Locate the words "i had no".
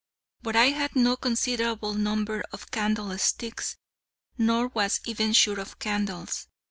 0.55-1.15